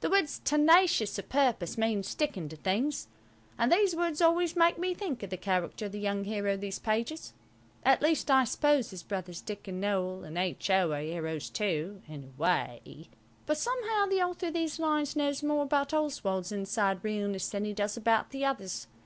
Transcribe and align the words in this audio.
The 0.00 0.10
words 0.10 0.38
"tenacious 0.44 1.18
of 1.18 1.30
purpose" 1.30 1.78
mean 1.78 2.02
sticking 2.02 2.46
to 2.50 2.56
things, 2.56 3.08
and 3.58 3.72
these 3.72 3.96
words 3.96 4.20
always 4.20 4.54
make 4.54 4.76
me 4.76 4.92
think 4.92 5.22
of 5.22 5.30
the 5.30 5.38
character 5.38 5.86
of 5.86 5.92
the 5.92 5.98
young 5.98 6.24
hero 6.24 6.52
of 6.52 6.60
these 6.60 6.78
pages. 6.78 7.32
At 7.82 8.02
least 8.02 8.30
I 8.30 8.44
suppose 8.44 8.90
his 8.90 9.02
brothers 9.02 9.40
Dick 9.40 9.66
and 9.66 9.82
Noël 9.82 10.26
and 10.26 10.36
H.O. 10.36 10.92
are 10.92 11.00
heroes 11.00 11.48
too, 11.48 12.02
in 12.06 12.22
a 12.22 12.38
way, 12.38 13.08
but 13.46 13.56
somehow 13.56 14.04
the 14.04 14.20
author 14.22 14.48
of 14.48 14.52
these 14.52 14.78
lines 14.78 15.16
knows 15.16 15.42
more 15.42 15.62
about 15.62 15.94
Oswald's 15.94 16.52
inside 16.52 17.02
realness 17.02 17.48
than 17.48 17.64
he 17.64 17.72
does 17.72 17.96
about 17.96 18.28
the 18.28 18.44
others. 18.44 18.88